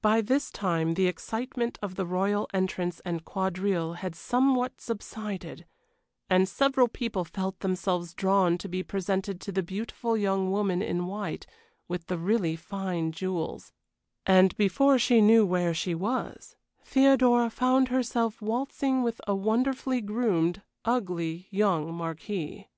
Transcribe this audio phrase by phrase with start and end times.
[0.00, 5.66] By this time the excitement of the royal entrance and quadrille had somewhat subsided,
[6.28, 11.06] and several people felt themselves drawn to be presented to the beautiful young woman in
[11.06, 11.48] white
[11.88, 13.72] with the really fine jewels,
[14.24, 16.54] and before she knew where she was,
[16.84, 22.68] Theodora found herself waltzing with a wonderfully groomed, ugly young marquis.